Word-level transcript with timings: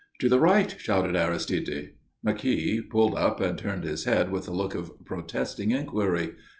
"To 0.21 0.27
the 0.29 0.39
right!" 0.39 0.73
shouted 0.79 1.15
Aristide. 1.15 1.91
McKeogh 2.25 2.89
pulled 2.89 3.13
up 3.13 3.39
and 3.39 3.55
turned 3.55 3.83
his 3.83 4.05
head 4.05 4.31
with 4.31 4.47
a 4.47 4.51
look 4.51 4.73
of 4.73 4.89
protesting 5.05 5.69
inquiry. 5.69 6.33